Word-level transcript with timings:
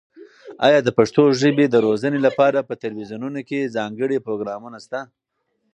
ایا 0.65 0.79
د 0.83 0.89
پښتو 0.97 1.23
ژبې 1.41 1.65
د 1.69 1.75
روزنې 1.85 2.19
لپاره 2.27 2.59
په 2.69 2.73
تلویزیونونو 2.83 3.39
کې 3.49 3.71
ځانګړي 3.77 4.17
پروګرامونه 4.25 4.77
شته؟ 4.85 4.99